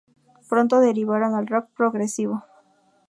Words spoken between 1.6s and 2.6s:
progresivo.